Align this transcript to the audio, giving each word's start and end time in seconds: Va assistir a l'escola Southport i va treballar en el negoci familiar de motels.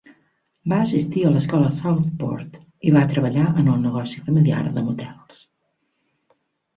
Va 0.71 0.77
assistir 0.83 1.19
a 1.25 1.31
l'escola 1.33 1.67
Southport 1.79 2.57
i 2.91 2.93
va 2.95 3.03
treballar 3.11 3.43
en 3.63 3.69
el 3.75 3.83
negoci 3.83 4.23
familiar 4.31 4.63
de 4.79 4.85
motels. 4.89 5.45